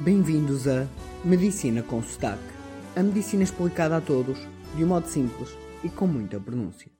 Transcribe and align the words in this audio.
Bem-vindos 0.00 0.66
a 0.66 0.88
Medicina 1.24 1.80
com 1.80 2.02
Sotaque. 2.02 2.42
A 2.96 3.02
medicina 3.02 3.44
explicada 3.44 3.96
a 3.96 4.00
todos, 4.00 4.36
de 4.76 4.84
um 4.84 4.88
modo 4.88 5.06
simples 5.06 5.50
e 5.84 5.88
com 5.88 6.06
muita 6.08 6.38
pronúncia. 6.40 6.90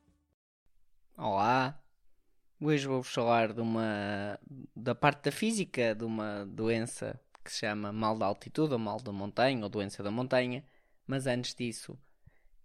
Olá, 1.16 1.82
hoje 2.60 2.86
vou-vos 2.86 3.12
falar 3.12 3.52
de 3.52 3.60
uma 3.60 4.38
da 4.76 4.94
parte 4.94 5.24
da 5.24 5.32
física 5.32 5.92
de 5.92 6.04
uma 6.04 6.46
doença 6.46 7.20
que 7.44 7.52
se 7.52 7.58
chama 7.58 7.92
mal 7.92 8.16
da 8.16 8.26
altitude 8.26 8.72
ou 8.72 8.78
mal 8.78 9.00
da 9.00 9.12
montanha 9.12 9.64
ou 9.64 9.68
doença 9.68 10.00
da 10.00 10.10
montanha, 10.12 10.64
mas 11.04 11.26
antes 11.26 11.52
disso 11.52 11.98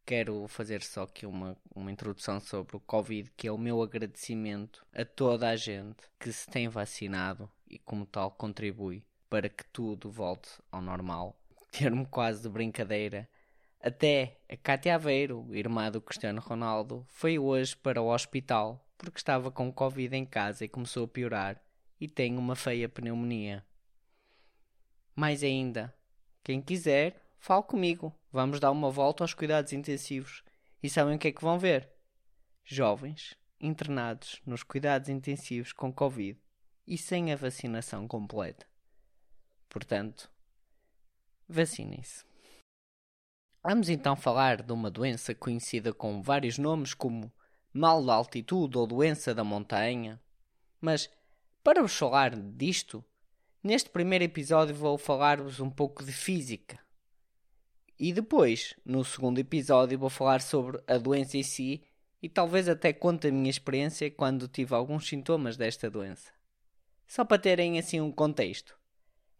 quero 0.06 0.48
fazer 0.48 0.84
só 0.84 1.04
aqui 1.04 1.26
uma, 1.26 1.58
uma 1.76 1.92
introdução 1.92 2.40
sobre 2.40 2.78
o 2.78 2.80
Covid, 2.80 3.32
que 3.36 3.48
é 3.48 3.52
o 3.52 3.58
meu 3.58 3.82
agradecimento 3.82 4.86
a 4.94 5.04
toda 5.04 5.50
a 5.50 5.56
gente 5.56 6.08
que 6.20 6.32
se 6.32 6.48
tem 6.48 6.70
vacinado 6.70 7.50
e 7.68 7.80
como 7.80 8.06
tal 8.06 8.30
contribui 8.30 9.04
para 9.30 9.50
que 9.50 9.64
tudo 9.66 10.10
volte 10.10 10.50
ao 10.72 10.82
normal. 10.82 11.40
Termo 11.72 12.08
quase 12.08 12.42
de 12.42 12.50
brincadeira. 12.50 13.30
Até 13.82 14.42
a 14.50 14.58
Cátia 14.58 14.96
Aveiro, 14.96 15.48
irmã 15.56 15.90
do 15.90 16.02
Cristiano 16.02 16.42
Ronaldo, 16.42 17.06
foi 17.08 17.40
hoje 17.40 17.78
para 17.78 18.02
o 18.02 18.14
hospital 18.14 18.86
porque 18.98 19.20
estava 19.20 19.50
com 19.50 19.72
Covid 19.72 20.14
em 20.14 20.26
casa 20.26 20.66
e 20.66 20.70
começou 20.70 21.06
a 21.06 21.08
piorar 21.08 21.62
e 22.02 22.08
tem 22.08 22.38
uma 22.38 22.56
feia 22.56 22.90
pneumonia. 22.90 23.66
Mais 25.16 25.44
ainda, 25.44 25.96
quem 26.44 26.62
quiser, 26.62 27.22
fale 27.38 27.64
comigo. 27.64 28.14
Vamos 28.32 28.60
dar 28.60 28.72
uma 28.72 28.90
volta 28.92 29.24
aos 29.24 29.34
cuidados 29.34 29.72
intensivos. 29.72 30.44
E 30.84 30.90
sabem 30.90 31.16
o 31.16 31.20
que 31.20 31.30
é 31.30 31.32
que 31.32 31.42
vão 31.42 31.58
ver? 31.58 31.90
Jovens 32.64 33.38
internados 33.60 34.42
nos 34.46 34.64
cuidados 34.64 35.10
intensivos 35.10 35.74
com 35.74 35.92
Covid 35.92 36.40
e 36.88 36.98
sem 36.98 37.32
a 37.32 37.36
vacinação 37.36 38.08
completa. 38.08 38.69
Portanto, 39.70 40.30
vacinem-se. 41.48 42.26
Vamos 43.64 43.88
então 43.88 44.16
falar 44.16 44.64
de 44.64 44.72
uma 44.74 44.90
doença 44.90 45.36
conhecida 45.36 45.94
com 45.94 46.22
vários 46.22 46.58
nomes, 46.58 46.94
como 46.94 47.32
mal 47.72 48.04
da 48.04 48.14
altitude 48.14 48.78
ou 48.78 48.88
doença 48.88 49.36
da 49.36 49.44
montanha. 49.44 50.20
Mas, 50.82 51.10
para 51.64 51.82
vos 51.82 51.96
falar 51.96 52.36
disto, 52.36 53.04
neste 53.64 53.90
primeiro 53.90 54.24
episódio 54.24 54.74
vou 54.74 54.98
falar-vos 54.98 55.60
um 55.60 55.70
pouco 55.70 56.04
de 56.04 56.12
física. 56.12 56.80
E 58.00 58.14
depois, 58.14 58.74
no 58.86 59.04
segundo 59.04 59.40
episódio, 59.40 60.00
vou 60.00 60.10
falar 60.10 60.42
sobre 60.42 60.82
a 60.88 60.98
doença 60.98 61.38
em 61.38 61.44
si 61.44 61.84
e 62.22 62.30
talvez 62.30 62.70
até 62.70 62.94
conte 62.94 63.28
a 63.28 63.32
minha 63.32 63.50
experiência 63.50 64.10
quando 64.10 64.48
tive 64.48 64.74
alguns 64.74 65.06
sintomas 65.08 65.58
desta 65.58 65.90
doença. 65.90 66.32
Só 67.06 67.26
para 67.26 67.38
terem 67.38 67.78
assim 67.78 68.00
um 68.00 68.12
contexto. 68.12 68.79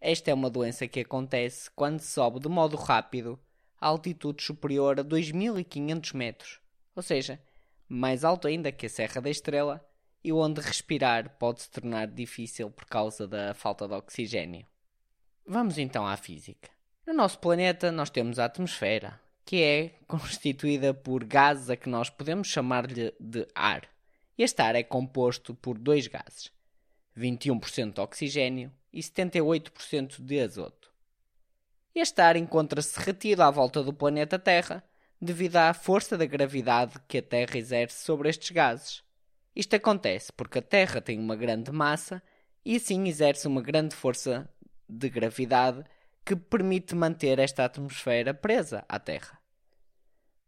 Esta 0.02 0.32
é 0.32 0.34
uma 0.34 0.50
doença 0.50 0.88
que 0.88 1.02
acontece 1.02 1.70
quando 1.72 2.00
se 2.00 2.12
sobe 2.12 2.40
de 2.40 2.48
modo 2.48 2.78
rápido 2.78 3.38
a 3.80 3.88
altitude 3.88 4.42
superior 4.42 4.98
a 5.00 5.04
2500 5.04 6.14
metros, 6.14 6.60
ou 6.96 7.04
seja, 7.04 7.40
mais 7.88 8.24
alto 8.24 8.48
ainda 8.48 8.72
que 8.72 8.86
a 8.86 8.90
Serra 8.90 9.22
da 9.22 9.30
Estrela, 9.30 9.86
e 10.24 10.32
onde 10.32 10.62
respirar 10.62 11.38
pode 11.38 11.62
se 11.62 11.70
tornar 11.70 12.08
difícil 12.08 12.70
por 12.70 12.86
causa 12.86 13.28
da 13.28 13.54
falta 13.54 13.88
de 13.88 13.94
oxigênio. 13.94 14.66
Vamos 15.46 15.78
então 15.78 16.06
à 16.06 16.16
física. 16.16 16.70
No 17.06 17.14
nosso 17.14 17.40
planeta 17.40 17.92
nós 17.92 18.10
temos 18.10 18.40
a 18.40 18.46
atmosfera, 18.46 19.20
que 19.46 19.62
é 19.62 19.96
constituída 20.08 20.94
por 20.94 21.26
gases 21.26 21.70
a 21.70 21.76
que 21.76 21.90
nós 21.90 22.10
podemos 22.10 22.48
chamar-lhe 22.48 23.14
de 23.20 23.48
ar. 23.54 23.84
Este 24.38 24.62
ar 24.62 24.76
é 24.76 24.84
composto 24.84 25.56
por 25.56 25.78
dois 25.78 26.08
gases, 26.08 26.54
21% 27.18 27.94
de 27.94 28.02
oxigênio 28.02 28.72
e 28.92 29.00
78% 29.02 30.22
de 30.22 30.40
azoto. 30.40 30.92
Este 31.94 32.22
ar 32.22 32.36
encontra-se 32.36 33.00
retido 33.00 33.42
à 33.42 33.52
volta 33.52 33.84
do 33.84 33.94
planeta 33.94 34.40
Terra 34.40 34.84
devido 35.22 35.58
à 35.58 35.74
força 35.74 36.18
da 36.18 36.26
gravidade 36.26 36.94
que 37.08 37.18
a 37.18 37.22
Terra 37.22 37.58
exerce 37.58 38.04
sobre 38.04 38.30
estes 38.30 38.52
gases. 38.52 39.04
Isto 39.56 39.76
acontece 39.76 40.32
porque 40.32 40.60
a 40.60 40.62
Terra 40.62 41.02
tem 41.02 41.20
uma 41.20 41.36
grande 41.36 41.72
massa 41.72 42.22
e 42.64 42.76
assim 42.76 43.08
exerce 43.08 43.48
uma 43.48 43.62
grande 43.62 43.96
força 43.96 44.50
de 44.88 45.10
gravidade 45.10 45.84
que 46.26 46.36
permite 46.36 46.96
manter 46.96 47.40
esta 47.40 47.66
atmosfera 47.66 48.34
presa 48.34 48.86
à 48.88 49.00
Terra. 49.00 49.40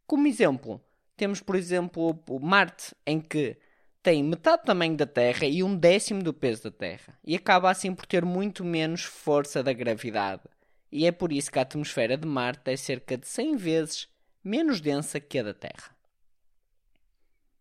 Como 0.06 0.28
exemplo, 0.28 0.82
temos 1.18 1.42
por 1.42 1.56
exemplo 1.56 2.24
o 2.28 2.40
Marte, 2.40 2.96
em 3.06 3.20
que 3.20 3.58
tem 4.04 4.24
metade 4.24 4.64
do 4.64 4.66
tamanho 4.66 4.98
da 4.98 5.06
Terra 5.06 5.46
e 5.46 5.64
um 5.64 5.76
décimo 5.76 6.24
do 6.24 6.34
peso 6.34 6.64
da 6.64 6.72
Terra, 6.72 7.18
e 7.24 7.36
acaba 7.36 7.70
assim 7.70 7.94
por 7.94 8.06
ter 8.06 8.26
muito 8.26 8.64
menos 8.64 9.04
força 9.04 9.62
da 9.62 9.74
gravidade. 9.74 10.44
E 10.92 11.06
é 11.06 11.12
por 11.12 11.32
isso 11.32 11.52
que 11.52 11.60
a 11.60 11.62
atmosfera 11.62 12.18
de 12.18 12.28
Marte 12.28 12.72
é 12.72 12.76
cerca 12.76 13.18
de 13.18 13.28
100 13.28 13.56
vezes 13.56 14.08
menos 14.44 14.82
densa 14.82 15.20
que 15.20 15.40
a 15.40 15.44
da 15.44 15.54
Terra. 15.54 15.96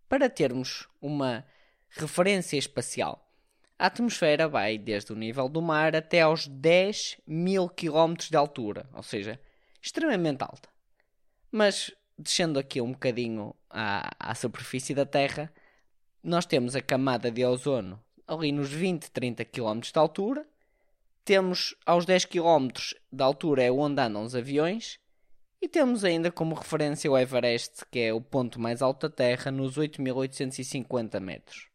Para 0.08 0.28
termos 0.28 0.88
uma 1.00 1.44
referência 1.90 2.56
espacial, 2.56 3.30
a 3.78 3.86
atmosfera 3.86 4.48
vai 4.48 4.76
desde 4.76 5.12
o 5.12 5.16
nível 5.16 5.48
do 5.48 5.62
mar 5.62 5.94
até 5.94 6.22
aos 6.22 6.46
10 6.46 7.18
mil 7.26 7.68
km 7.68 8.14
de 8.28 8.36
altura, 8.36 8.88
ou 8.92 9.02
seja, 9.02 9.40
extremamente 9.80 10.42
alta. 10.42 10.68
Mas, 11.50 11.92
descendo 12.18 12.58
aqui 12.58 12.80
um 12.80 12.92
bocadinho 12.92 13.54
à, 13.68 14.10
à 14.18 14.34
superfície 14.34 14.94
da 14.94 15.06
Terra, 15.06 15.52
nós 16.22 16.46
temos 16.46 16.76
a 16.76 16.80
camada 16.80 17.30
de 17.30 17.44
ozono 17.44 18.02
ali 18.30 18.52
nos 18.52 18.72
20, 18.72 19.10
30 19.10 19.44
km 19.44 19.80
de 19.80 19.98
altura. 19.98 20.46
Temos 21.24 21.74
aos 21.84 22.06
10 22.06 22.26
km 22.26 22.68
de 23.12 23.22
altura 23.22 23.64
é 23.64 23.72
onde 23.72 24.00
andam 24.00 24.22
os 24.22 24.36
aviões. 24.36 25.00
E 25.60 25.68
temos 25.68 26.04
ainda 26.04 26.30
como 26.30 26.54
referência 26.54 27.10
o 27.10 27.18
Everest, 27.18 27.84
que 27.90 27.98
é 27.98 28.14
o 28.14 28.20
ponto 28.20 28.58
mais 28.58 28.80
alto 28.80 29.08
da 29.08 29.14
Terra, 29.14 29.50
nos 29.50 29.76
8.850 29.76 31.20
metros. 31.20 31.68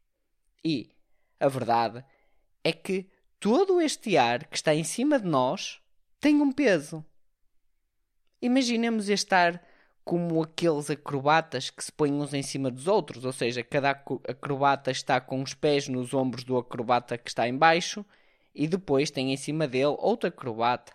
E 0.64 0.90
a 1.40 1.48
verdade 1.48 2.04
é 2.64 2.72
que 2.72 3.08
todo 3.40 3.82
este 3.82 4.18
ar 4.18 4.48
que 4.48 4.56
está 4.56 4.74
em 4.74 4.84
cima 4.84 5.20
de 5.20 5.28
nós 5.28 5.82
tem 6.20 6.42
um 6.42 6.52
peso. 6.52 7.06
Imaginemos 8.42 9.10
este 9.10 9.36
ar 9.36 9.62
como 10.06 10.44
aqueles 10.44 10.92
acrobatas 10.92 11.72
que 11.72 11.84
se 11.84 11.92
põem 11.92 12.14
uns 12.14 12.32
em 12.32 12.44
cima 12.44 12.70
dos 12.70 12.88
outros, 12.88 13.26
ou 13.26 13.34
seja, 13.34 13.64
cada 13.64 13.90
acrobata 13.90 14.92
está 14.92 15.20
com 15.20 15.42
os 15.42 15.56
pés 15.56 15.88
nos 15.88 16.14
ombros 16.14 16.44
do 16.44 16.56
acrobata 16.58 17.18
que 17.18 17.28
está 17.28 17.48
embaixo 17.48 18.06
e 18.54 18.68
depois 18.68 19.10
tem 19.10 19.34
em 19.34 19.38
cima 19.38 19.68
dele 19.68 19.96
outro 19.98 20.30
acrobata. 20.30 20.94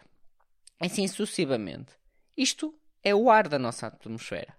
Assim 0.78 1.08
sucessivamente. 1.08 1.92
Isto 2.36 2.72
é 3.02 3.12
o 3.12 3.28
ar 3.28 3.48
da 3.48 3.58
nossa 3.58 3.88
atmosfera. 3.88 4.56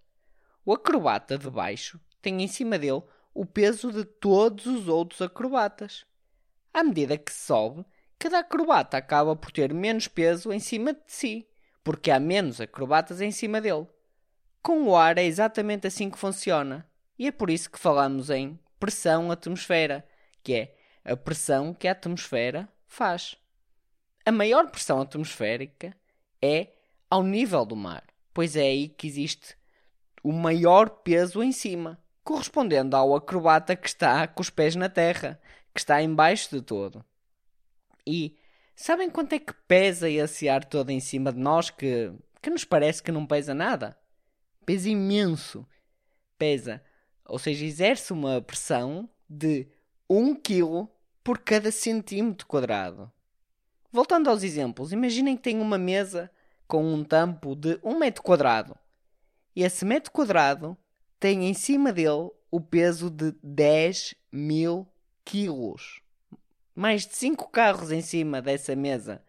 O 0.65 0.73
acrobata 0.73 1.37
de 1.37 1.49
baixo 1.49 1.97
tem 2.21 2.43
em 2.43 2.47
cima 2.47 2.77
dele 2.77 3.01
o 3.33 3.45
peso 3.45 3.89
de 3.89 4.03
todos 4.03 4.65
os 4.65 4.89
outros 4.89 5.21
acrobatas. 5.21 6.05
À 6.73 6.83
medida 6.83 7.17
que 7.17 7.31
sobe, 7.31 7.85
cada 8.19 8.39
acrobata 8.39 8.97
acaba 8.97 9.33
por 9.33 9.49
ter 9.49 9.73
menos 9.73 10.09
peso 10.09 10.51
em 10.51 10.59
cima 10.59 10.91
de 10.91 11.01
si, 11.07 11.47
porque 11.85 12.11
há 12.11 12.19
menos 12.19 12.59
acrobatas 12.59 13.21
em 13.21 13.31
cima 13.31 13.61
dele. 13.61 13.87
Com 14.61 14.83
o 14.83 14.95
ar 14.95 15.17
é 15.17 15.23
exatamente 15.23 15.87
assim 15.87 16.09
que 16.09 16.19
funciona. 16.19 16.87
E 17.17 17.27
é 17.27 17.31
por 17.31 17.49
isso 17.49 17.69
que 17.69 17.79
falamos 17.79 18.29
em 18.29 18.59
pressão 18.79 19.31
atmosfera, 19.31 20.05
que 20.43 20.53
é 20.53 20.75
a 21.03 21.15
pressão 21.15 21.73
que 21.73 21.87
a 21.87 21.91
atmosfera 21.91 22.69
faz. 22.87 23.35
A 24.25 24.31
maior 24.31 24.69
pressão 24.69 25.01
atmosférica 25.01 25.95
é 26.41 26.69
ao 27.09 27.23
nível 27.23 27.65
do 27.65 27.75
mar, 27.75 28.03
pois 28.33 28.55
é 28.55 28.61
aí 28.61 28.87
que 28.87 29.07
existe 29.07 29.55
o 30.23 30.31
maior 30.31 30.89
peso 30.89 31.41
em 31.41 31.51
cima, 31.51 31.99
correspondendo 32.23 32.95
ao 32.95 33.15
acrobata 33.15 33.75
que 33.75 33.87
está 33.87 34.27
com 34.27 34.41
os 34.41 34.49
pés 34.49 34.75
na 34.75 34.89
terra, 34.89 35.41
que 35.73 35.79
está 35.79 36.01
embaixo 36.01 36.55
de 36.55 36.61
todo. 36.61 37.03
E 38.05 38.37
sabem 38.75 39.09
quanto 39.09 39.33
é 39.33 39.39
que 39.39 39.53
pesa 39.67 40.09
esse 40.09 40.47
ar 40.47 40.63
todo 40.63 40.91
em 40.91 40.99
cima 40.99 41.31
de 41.31 41.39
nós 41.39 41.69
que, 41.69 42.11
que 42.41 42.49
nos 42.49 42.63
parece 42.63 43.01
que 43.01 43.11
não 43.11 43.25
pesa 43.25 43.53
nada? 43.53 43.97
Pesa 44.65 44.89
imenso. 44.89 45.65
Pesa, 46.37 46.81
ou 47.25 47.37
seja, 47.37 47.65
exerce 47.65 48.11
uma 48.13 48.41
pressão 48.41 49.09
de 49.29 49.67
1 50.09 50.35
kg 50.35 50.87
por 51.23 51.39
cada 51.39 51.71
centímetro 51.71 52.47
quadrado. 52.47 53.11
Voltando 53.91 54.29
aos 54.29 54.43
exemplos, 54.43 54.91
imaginem 54.91 55.35
que 55.35 55.43
tem 55.43 55.59
uma 55.59 55.77
mesa 55.77 56.31
com 56.67 56.83
um 56.93 57.03
tampo 57.03 57.55
de 57.55 57.79
1 57.83 57.99
metro 57.99 58.23
quadrado. 58.23 58.77
E 59.55 59.63
esse 59.63 59.83
metro 59.83 60.11
quadrado 60.11 60.77
tem 61.19 61.47
em 61.47 61.53
cima 61.53 61.91
dele 61.91 62.31
o 62.49 62.59
peso 62.59 63.09
de 63.09 63.33
10 63.43 64.15
mil 64.31 64.87
quilos. 65.23 66.01
Mais 66.73 67.05
de 67.05 67.15
5 67.15 67.49
carros 67.49 67.91
em 67.91 68.01
cima 68.01 68.41
dessa 68.41 68.75
mesa. 68.75 69.21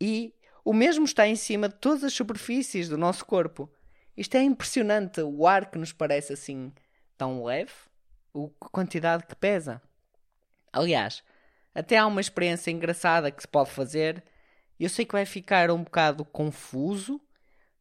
E 0.00 0.34
o 0.64 0.72
mesmo 0.72 1.04
está 1.04 1.26
em 1.26 1.36
cima 1.36 1.68
de 1.68 1.76
todas 1.76 2.04
as 2.04 2.12
superfícies 2.12 2.88
do 2.88 2.96
nosso 2.96 3.24
corpo. 3.24 3.70
Isto 4.22 4.36
é 4.36 4.42
impressionante, 4.44 5.20
o 5.20 5.48
ar 5.48 5.68
que 5.68 5.76
nos 5.76 5.92
parece 5.92 6.34
assim 6.34 6.72
tão 7.18 7.42
leve, 7.42 7.72
a 8.32 8.68
quantidade 8.68 9.26
que 9.26 9.34
pesa. 9.34 9.82
Aliás, 10.72 11.24
até 11.74 11.98
há 11.98 12.06
uma 12.06 12.20
experiência 12.20 12.70
engraçada 12.70 13.32
que 13.32 13.42
se 13.42 13.48
pode 13.48 13.72
fazer 13.72 14.22
Eu 14.78 14.88
sei 14.88 15.04
que 15.04 15.10
vai 15.10 15.26
ficar 15.26 15.72
um 15.72 15.82
bocado 15.82 16.24
confuso, 16.24 17.20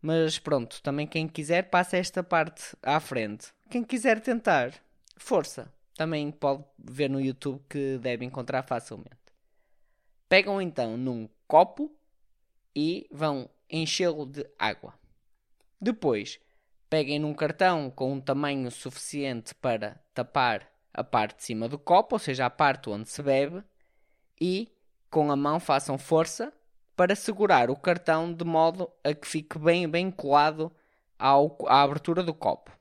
mas 0.01 0.39
pronto, 0.39 0.81
também 0.81 1.05
quem 1.05 1.27
quiser 1.27 1.69
passa 1.69 1.97
esta 1.97 2.23
parte 2.23 2.75
à 2.81 2.99
frente. 2.99 3.53
Quem 3.69 3.83
quiser 3.83 4.19
tentar, 4.19 4.73
força. 5.17 5.71
Também 5.93 6.31
pode 6.31 6.63
ver 6.75 7.07
no 7.07 7.21
YouTube 7.21 7.61
que 7.69 7.99
deve 7.99 8.25
encontrar 8.25 8.63
facilmente. 8.63 9.11
Pegam 10.27 10.59
então 10.59 10.97
num 10.97 11.29
copo 11.47 11.95
e 12.75 13.07
vão 13.11 13.47
enchê-lo 13.69 14.25
de 14.25 14.43
água. 14.57 14.99
Depois, 15.81 16.39
peguem 16.89 17.17
num 17.17 17.33
cartão 17.33 17.89
com 17.89 18.13
um 18.13 18.21
tamanho 18.21 18.69
suficiente 18.69 19.55
para 19.55 19.99
tapar 20.13 20.69
a 20.93 21.03
parte 21.03 21.37
de 21.37 21.43
cima 21.43 21.67
do 21.67 21.79
copo, 21.79 22.15
ou 22.15 22.19
seja, 22.19 22.45
a 22.45 22.49
parte 22.49 22.89
onde 22.89 23.09
se 23.09 23.23
bebe, 23.23 23.63
e 24.39 24.71
com 25.09 25.31
a 25.31 25.35
mão 25.35 25.59
façam 25.59 25.97
força 25.97 26.53
para 26.95 27.15
segurar 27.15 27.71
o 27.71 27.75
cartão 27.75 28.31
de 28.31 28.45
modo 28.45 28.91
a 29.03 29.13
que 29.13 29.27
fique 29.27 29.57
bem, 29.57 29.89
bem 29.89 30.11
colado 30.11 30.71
ao, 31.17 31.57
à 31.67 31.81
abertura 31.81 32.21
do 32.21 32.33
copo. 32.33 32.71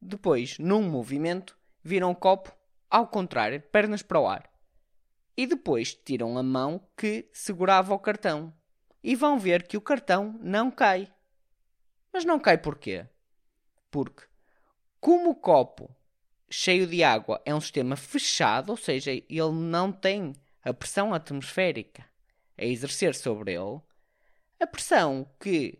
Depois, 0.00 0.58
num 0.58 0.82
movimento, 0.82 1.58
viram 1.82 2.10
o 2.10 2.14
copo 2.14 2.54
ao 2.88 3.08
contrário, 3.08 3.60
pernas 3.60 4.02
para 4.02 4.20
o 4.20 4.26
ar. 4.28 4.48
E 5.36 5.46
depois 5.46 5.94
tiram 5.94 6.38
a 6.38 6.42
mão 6.42 6.80
que 6.96 7.28
segurava 7.32 7.92
o 7.92 7.98
cartão. 7.98 8.54
E 9.02 9.14
vão 9.14 9.38
ver 9.38 9.66
que 9.66 9.76
o 9.76 9.80
cartão 9.80 10.38
não 10.40 10.70
cai. 10.70 11.12
Mas 12.16 12.24
não 12.24 12.40
cai 12.40 12.56
porquê? 12.56 13.04
Porque, 13.90 14.22
como 14.98 15.28
o 15.28 15.34
copo 15.34 15.94
cheio 16.48 16.86
de 16.86 17.04
água 17.04 17.42
é 17.44 17.54
um 17.54 17.60
sistema 17.60 17.94
fechado, 17.94 18.70
ou 18.70 18.76
seja, 18.78 19.10
ele 19.10 19.52
não 19.52 19.92
tem 19.92 20.32
a 20.64 20.72
pressão 20.72 21.12
atmosférica 21.12 22.06
a 22.56 22.64
exercer 22.64 23.14
sobre 23.14 23.52
ele, 23.52 23.82
a 24.58 24.66
pressão 24.66 25.28
que 25.38 25.78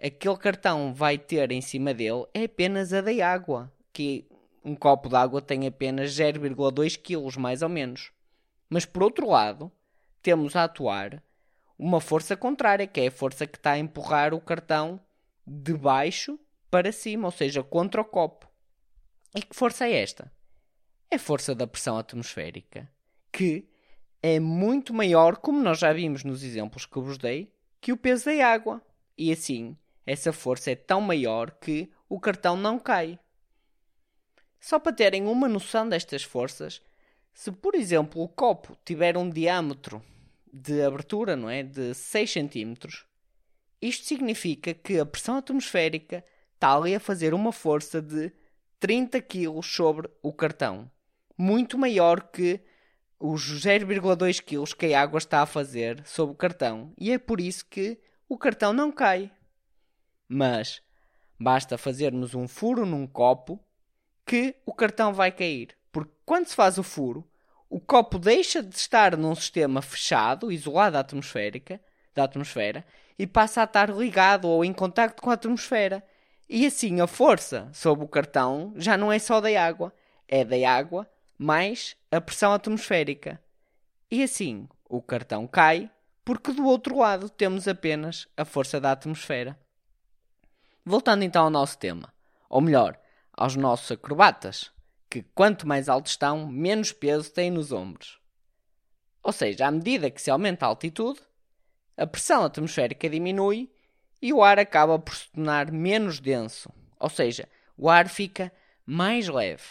aquele 0.00 0.36
cartão 0.36 0.94
vai 0.94 1.18
ter 1.18 1.50
em 1.50 1.60
cima 1.60 1.92
dele 1.92 2.26
é 2.32 2.44
apenas 2.44 2.92
a 2.92 3.00
da 3.00 3.28
água, 3.28 3.72
que 3.92 4.24
um 4.64 4.76
copo 4.76 5.08
de 5.08 5.16
água 5.16 5.42
tem 5.42 5.66
apenas 5.66 6.12
0,2 6.12 6.96
kg, 6.96 7.40
mais 7.40 7.60
ou 7.60 7.68
menos. 7.68 8.12
Mas 8.70 8.86
por 8.86 9.02
outro 9.02 9.28
lado, 9.28 9.72
temos 10.22 10.54
a 10.54 10.62
atuar 10.62 11.20
uma 11.76 12.00
força 12.00 12.36
contrária, 12.36 12.86
que 12.86 13.00
é 13.00 13.08
a 13.08 13.10
força 13.10 13.48
que 13.48 13.56
está 13.56 13.72
a 13.72 13.78
empurrar 13.80 14.32
o 14.32 14.40
cartão 14.40 15.00
de 15.52 15.74
baixo 15.74 16.38
para 16.70 16.90
cima, 16.90 17.26
ou 17.26 17.30
seja, 17.30 17.62
contra 17.62 18.00
o 18.00 18.04
copo. 18.04 18.48
E 19.34 19.42
que 19.42 19.54
força 19.54 19.86
é 19.86 20.02
esta? 20.02 20.32
É 21.10 21.16
a 21.16 21.18
força 21.18 21.54
da 21.54 21.66
pressão 21.66 21.98
atmosférica, 21.98 22.90
que 23.30 23.68
é 24.22 24.40
muito 24.40 24.94
maior, 24.94 25.36
como 25.36 25.62
nós 25.62 25.78
já 25.78 25.92
vimos 25.92 26.24
nos 26.24 26.42
exemplos 26.42 26.86
que 26.86 26.98
vos 26.98 27.18
dei, 27.18 27.52
que 27.80 27.92
o 27.92 27.96
peso 27.96 28.26
da 28.26 28.46
água. 28.46 28.80
E 29.18 29.30
assim, 29.30 29.76
essa 30.06 30.32
força 30.32 30.70
é 30.70 30.76
tão 30.76 31.00
maior 31.00 31.50
que 31.50 31.90
o 32.08 32.18
cartão 32.18 32.56
não 32.56 32.78
cai. 32.78 33.18
Só 34.58 34.78
para 34.78 34.92
terem 34.92 35.26
uma 35.26 35.48
noção 35.48 35.88
destas 35.88 36.22
forças, 36.22 36.80
se 37.34 37.50
por 37.50 37.74
exemplo 37.74 38.22
o 38.22 38.28
copo 38.28 38.76
tiver 38.84 39.16
um 39.16 39.28
diâmetro 39.28 40.02
de 40.52 40.82
abertura, 40.82 41.36
não 41.36 41.50
é, 41.50 41.62
de 41.62 41.92
6 41.94 42.32
cm, 42.32 42.74
isto 43.82 44.06
significa 44.06 44.72
que 44.72 44.98
a 44.98 45.04
pressão 45.04 45.36
atmosférica 45.36 46.24
está 46.54 46.74
ali 46.74 46.94
a 46.94 47.00
fazer 47.00 47.34
uma 47.34 47.52
força 47.52 48.00
de 48.00 48.32
30 48.78 49.20
kg 49.20 49.60
sobre 49.62 50.08
o 50.22 50.32
cartão, 50.32 50.90
muito 51.36 51.76
maior 51.76 52.30
que 52.30 52.60
os 53.18 53.42
0,2 53.42 54.40
kg 54.40 54.76
que 54.76 54.94
a 54.94 55.02
água 55.02 55.18
está 55.18 55.42
a 55.42 55.46
fazer 55.46 56.02
sobre 56.06 56.34
o 56.34 56.36
cartão, 56.36 56.92
e 56.96 57.10
é 57.10 57.18
por 57.18 57.40
isso 57.40 57.66
que 57.66 58.00
o 58.28 58.38
cartão 58.38 58.72
não 58.72 58.90
cai. 58.90 59.30
Mas 60.28 60.80
basta 61.38 61.76
fazermos 61.76 62.34
um 62.34 62.48
furo 62.48 62.86
num 62.86 63.06
copo 63.06 63.60
que 64.24 64.56
o 64.64 64.72
cartão 64.72 65.12
vai 65.12 65.30
cair. 65.30 65.76
Porque 65.90 66.12
quando 66.24 66.46
se 66.46 66.54
faz 66.54 66.78
o 66.78 66.82
furo, 66.82 67.28
o 67.68 67.80
copo 67.80 68.18
deixa 68.18 68.62
de 68.62 68.74
estar 68.74 69.16
num 69.16 69.34
sistema 69.34 69.82
fechado, 69.82 70.50
isolado 70.50 70.94
da 70.94 71.00
atmosférica, 71.00 71.80
da 72.14 72.24
atmosfera, 72.24 72.84
e 73.18 73.26
passa 73.26 73.60
a 73.60 73.64
estar 73.64 73.90
ligado 73.90 74.48
ou 74.48 74.64
em 74.64 74.72
contacto 74.72 75.22
com 75.22 75.30
a 75.30 75.34
atmosfera. 75.34 76.02
E 76.48 76.66
assim 76.66 77.00
a 77.00 77.06
força 77.06 77.68
sobre 77.72 78.04
o 78.04 78.08
cartão 78.08 78.72
já 78.76 78.96
não 78.96 79.12
é 79.12 79.18
só 79.18 79.40
da 79.40 79.48
água, 79.62 79.92
é 80.28 80.44
da 80.44 80.56
água 80.70 81.08
mais 81.38 81.96
a 82.10 82.20
pressão 82.20 82.52
atmosférica. 82.52 83.40
E 84.10 84.22
assim 84.22 84.68
o 84.88 85.00
cartão 85.00 85.46
cai, 85.46 85.90
porque 86.24 86.52
do 86.52 86.66
outro 86.66 86.98
lado 86.98 87.28
temos 87.28 87.66
apenas 87.66 88.28
a 88.36 88.44
força 88.44 88.80
da 88.80 88.92
atmosfera. 88.92 89.58
Voltando 90.84 91.22
então 91.22 91.44
ao 91.44 91.50
nosso 91.50 91.78
tema, 91.78 92.12
ou 92.48 92.60
melhor, 92.60 92.98
aos 93.32 93.56
nossos 93.56 93.90
acrobatas, 93.90 94.70
que 95.08 95.22
quanto 95.34 95.66
mais 95.66 95.88
altos 95.88 96.12
estão, 96.12 96.46
menos 96.46 96.92
peso 96.92 97.30
têm 97.30 97.50
nos 97.50 97.72
ombros. 97.72 98.20
Ou 99.22 99.32
seja, 99.32 99.66
à 99.66 99.70
medida 99.70 100.10
que 100.10 100.20
se 100.20 100.30
aumenta 100.30 100.66
a 100.66 100.68
altitude, 100.68 101.20
a 101.96 102.06
pressão 102.06 102.44
atmosférica 102.44 103.08
diminui 103.08 103.70
e 104.20 104.32
o 104.32 104.42
ar 104.42 104.58
acaba 104.58 104.98
por 104.98 105.14
se 105.14 105.30
tornar 105.30 105.70
menos 105.70 106.20
denso, 106.20 106.70
ou 106.98 107.08
seja, 107.08 107.48
o 107.76 107.88
ar 107.88 108.08
fica 108.08 108.52
mais 108.86 109.28
leve 109.28 109.62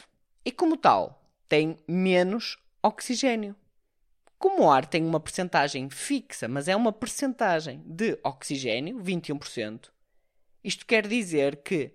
e, 0.43 0.51
como 0.51 0.77
tal, 0.77 1.23
tem 1.47 1.77
menos 1.87 2.57
oxigênio. 2.81 3.55
Como 4.37 4.63
o 4.63 4.71
ar 4.71 4.85
tem 4.85 5.05
uma 5.05 5.19
percentagem 5.19 5.89
fixa, 5.89 6.47
mas 6.47 6.67
é 6.67 6.75
uma 6.75 6.91
percentagem 6.91 7.83
de 7.85 8.17
oxigênio, 8.23 8.97
21%, 8.99 9.89
isto 10.63 10.85
quer 10.85 11.07
dizer 11.07 11.57
que 11.57 11.93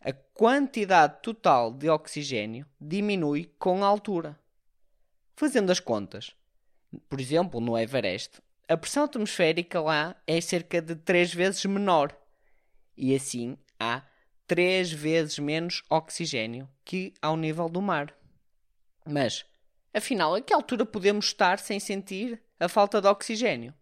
a 0.00 0.12
quantidade 0.12 1.20
total 1.22 1.72
de 1.72 1.88
oxigênio 1.88 2.66
diminui 2.80 3.52
com 3.58 3.84
a 3.84 3.86
altura. 3.86 4.38
Fazendo 5.36 5.70
as 5.70 5.80
contas, 5.80 6.34
por 7.08 7.20
exemplo, 7.20 7.60
no 7.60 7.78
Everest, 7.78 8.40
a 8.68 8.76
pressão 8.76 9.04
atmosférica 9.04 9.80
lá 9.80 10.14
é 10.26 10.40
cerca 10.40 10.82
de 10.82 10.94
3 10.94 11.32
vezes 11.32 11.64
menor 11.64 12.14
e 12.96 13.14
assim 13.14 13.56
há 13.80 14.02
3 14.46 14.92
vezes 14.92 15.38
menos 15.38 15.82
oxigênio 15.88 16.68
que 16.84 17.14
ao 17.22 17.36
nível 17.36 17.68
do 17.68 17.80
mar. 17.80 18.14
Mas, 19.06 19.46
afinal, 19.92 20.34
a 20.34 20.40
que 20.42 20.52
altura 20.52 20.84
podemos 20.84 21.26
estar 21.26 21.58
sem 21.58 21.80
sentir 21.80 22.42
a 22.60 22.68
falta 22.68 23.00
de 23.00 23.08
oxigênio? 23.08 23.72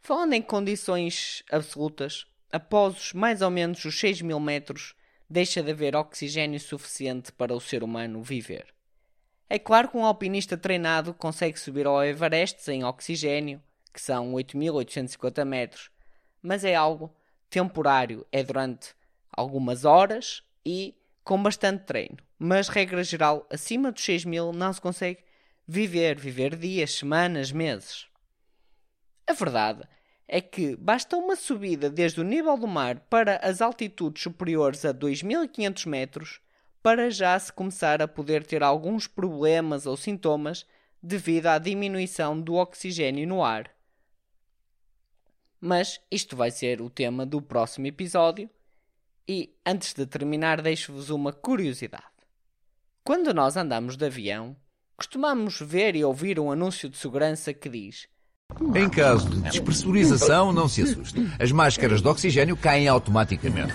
Falando 0.00 0.32
em 0.32 0.42
condições 0.42 1.44
absolutas, 1.50 2.26
após 2.50 2.96
os 2.96 3.12
mais 3.12 3.42
ou 3.42 3.50
menos 3.50 3.84
os 3.84 3.98
6 4.00 4.22
mil 4.22 4.40
metros 4.40 4.94
deixa 5.28 5.62
de 5.62 5.70
haver 5.70 5.94
oxigênio 5.94 6.58
suficiente 6.58 7.30
para 7.30 7.54
o 7.54 7.60
ser 7.60 7.82
humano 7.82 8.22
viver. 8.22 8.66
É 9.48 9.58
claro 9.58 9.88
que 9.88 9.96
um 9.98 10.04
alpinista 10.04 10.56
treinado 10.56 11.12
consegue 11.12 11.58
subir 11.58 11.86
ao 11.86 12.02
Everest 12.02 12.62
sem 12.62 12.84
oxigênio, 12.84 13.62
que 13.92 14.00
são 14.00 14.32
8.850 14.32 15.44
metros, 15.44 15.90
mas 16.40 16.64
é 16.64 16.74
algo 16.74 17.14
temporário, 17.50 18.26
é 18.32 18.42
durante 18.42 18.94
algumas 19.30 19.84
horas 19.84 20.42
e 20.64 20.94
com 21.22 21.40
bastante 21.42 21.84
treino. 21.84 22.16
Mas, 22.38 22.68
regra 22.68 23.04
geral, 23.04 23.46
acima 23.50 23.92
dos 23.92 24.02
6.000 24.02 24.52
não 24.52 24.72
se 24.72 24.80
consegue 24.80 25.20
viver, 25.66 26.18
viver 26.18 26.56
dias, 26.56 26.94
semanas, 26.94 27.52
meses. 27.52 28.06
A 29.26 29.32
verdade 29.32 29.82
é 30.26 30.40
que 30.40 30.74
basta 30.76 31.16
uma 31.16 31.36
subida 31.36 31.90
desde 31.90 32.20
o 32.20 32.24
nível 32.24 32.56
do 32.56 32.66
mar 32.66 33.00
para 33.00 33.36
as 33.36 33.60
altitudes 33.60 34.22
superiores 34.22 34.84
a 34.84 34.92
2500 34.92 35.86
metros 35.86 36.40
para 36.82 37.10
já 37.10 37.38
se 37.38 37.52
começar 37.52 38.02
a 38.02 38.08
poder 38.08 38.44
ter 38.44 38.62
alguns 38.62 39.06
problemas 39.06 39.86
ou 39.86 39.96
sintomas 39.96 40.66
devido 41.02 41.46
à 41.46 41.58
diminuição 41.58 42.40
do 42.40 42.54
oxigênio 42.54 43.26
no 43.26 43.44
ar. 43.44 43.70
Mas 45.64 46.00
isto 46.10 46.34
vai 46.34 46.50
ser 46.50 46.82
o 46.82 46.90
tema 46.90 47.24
do 47.24 47.40
próximo 47.40 47.86
episódio. 47.86 48.50
E 49.28 49.54
antes 49.64 49.94
de 49.94 50.04
terminar, 50.04 50.60
deixo-vos 50.60 51.08
uma 51.08 51.32
curiosidade. 51.32 52.02
Quando 53.04 53.32
nós 53.32 53.56
andamos 53.56 53.96
de 53.96 54.04
avião, 54.04 54.56
costumamos 54.96 55.60
ver 55.60 55.94
e 55.94 56.04
ouvir 56.04 56.40
um 56.40 56.50
anúncio 56.50 56.88
de 56.88 56.96
segurança 56.96 57.54
que 57.54 57.68
diz: 57.68 58.08
em 58.74 58.90
caso 58.90 59.30
de 59.30 59.40
despressurização, 59.42 60.52
não 60.52 60.68
se 60.68 60.82
assuste. 60.82 61.30
As 61.38 61.52
máscaras 61.52 62.02
de 62.02 62.08
oxigênio 62.08 62.56
caem 62.56 62.88
automaticamente. 62.88 63.72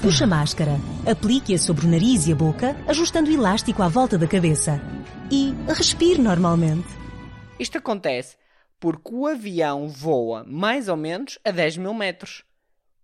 Puxa 0.00 0.22
a 0.22 0.28
máscara, 0.28 0.78
aplique-a 1.10 1.58
sobre 1.58 1.86
o 1.86 1.90
nariz 1.90 2.28
e 2.28 2.32
a 2.32 2.36
boca, 2.36 2.76
ajustando 2.86 3.28
o 3.30 3.34
elástico 3.34 3.82
à 3.82 3.88
volta 3.88 4.16
da 4.16 4.28
cabeça. 4.28 4.80
E 5.28 5.52
respire 5.66 6.22
normalmente. 6.22 6.86
Isto 7.58 7.78
acontece 7.78 8.36
porque 8.78 9.14
o 9.14 9.26
avião 9.26 9.88
voa 9.88 10.44
mais 10.44 10.88
ou 10.88 10.96
menos 10.96 11.38
a 11.44 11.50
10 11.50 11.78
mil 11.78 11.94
metros. 11.94 12.44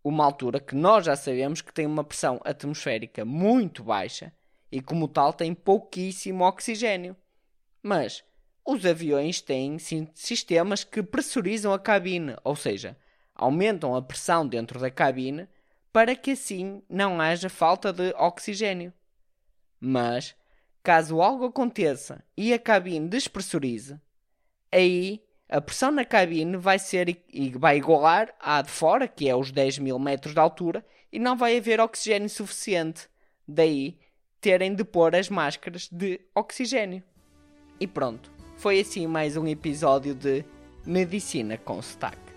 Uma 0.03 0.25
altura 0.25 0.61
que 0.61 0.75
nós 0.75 1.05
já 1.07 1.17
sabemos 1.17 1.61
que 1.61 1.73
tem 1.73 1.87
uma 1.87 2.05
pressão 2.05 2.41
atmosférica 2.45 3.25
muito 3.25 3.85
baixa 3.85 4.33
e, 4.73 4.81
como 4.81 5.09
tal, 5.09 5.33
tem 5.33 5.55
pouquíssimo 5.55 6.45
oxigênio. 6.45 7.17
Mas 7.83 8.25
os 8.65 8.85
aviões 8.85 9.41
têm 9.41 9.79
sistemas 10.15 10.85
que 10.85 11.03
pressurizam 11.03 11.73
a 11.73 11.79
cabine, 11.79 12.37
ou 12.45 12.55
seja, 12.55 12.97
aumentam 13.35 13.95
a 13.95 14.03
pressão 14.03 14.47
dentro 14.47 14.79
da 14.79 14.91
cabine 14.91 15.49
para 15.93 16.15
que 16.15 16.33
assim 16.33 16.83
não 16.89 17.21
haja 17.21 17.49
falta 17.49 17.93
de 17.93 18.15
oxigênio. 18.17 18.93
Mas, 19.81 20.37
caso 20.83 21.21
algo 21.21 21.47
aconteça 21.47 22.23
e 22.37 22.53
a 22.53 22.59
cabine 22.59 23.09
despressurize, 23.09 24.01
aí 24.71 25.23
a 25.51 25.61
pressão 25.61 25.91
na 25.91 26.05
cabine 26.05 26.57
vai 26.57 26.79
ser 26.79 27.21
e 27.33 27.51
vai 27.51 27.77
igualar 27.77 28.33
à 28.39 28.63
de 28.63 28.71
fora, 28.71 29.09
que 29.09 29.29
é 29.29 29.35
os 29.35 29.51
10 29.51 29.81
mil 29.81 29.99
metros 29.99 30.33
de 30.33 30.39
altura, 30.39 30.87
e 31.13 31.19
não 31.19 31.37
vai 31.37 31.59
haver 31.59 31.81
oxigênio 31.81 32.31
suficiente. 32.31 33.09
Daí 33.47 33.99
terem 34.41 34.75
de 34.75 34.85
pôr 34.85 35.15
as 35.17 35.29
máscaras 35.29 35.89
de 35.91 36.21
oxigênio. 36.35 37.03
E 37.81 37.87
pronto, 37.87 38.31
foi 38.57 38.79
assim 38.79 39.09
mais 39.09 39.37
um 39.37 39.47
episódio 39.47 40.15
de 40.15 40.45
Medicina 40.87 41.59
com 41.59 41.83
Sotaque. 41.83 42.30